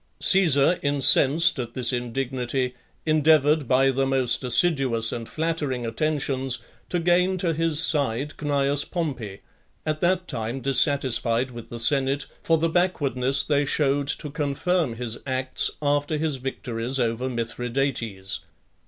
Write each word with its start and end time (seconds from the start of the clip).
Caesar, 0.19 0.79
incensed 0.81 1.59
at 1.59 1.75
this 1.75 1.93
indignity, 1.93 2.73
endeavoured 3.05 3.67
by 3.67 3.91
the 3.91 4.07
most 4.07 4.43
assiduous 4.43 5.11
and 5.11 5.29
flattering 5.29 5.85
attentions 5.85 6.57
to 6.89 6.97
gain 6.99 7.37
to 7.37 7.53
his 7.53 7.79
side 7.79 8.33
Cneius 8.35 8.83
Pompey, 8.83 9.41
at 9.85 10.01
that 10.01 10.27
time 10.27 10.59
dissatisfied 10.59 11.51
with 11.51 11.69
the 11.69 11.79
senate 11.79 12.25
for 12.41 12.57
the 12.57 12.67
backwardness 12.67 13.43
they 13.43 13.63
shewed 13.63 14.07
to 14.07 14.31
confirm 14.31 14.95
his 14.95 15.19
acts, 15.27 15.69
after 15.83 16.17
his 16.17 16.37
victories 16.37 16.99
over 16.99 17.29
Mithridates. 17.29 18.39